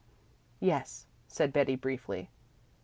[0.59, 2.31] "Yes," said Betty briefly.